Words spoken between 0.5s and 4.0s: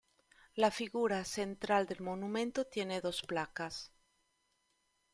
La figura central del monumento tiene dos placas.